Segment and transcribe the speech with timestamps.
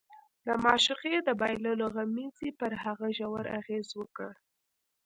[0.47, 4.31] د معشوقې د بایللو غمېزې پر هغه ژور اغېز وکړ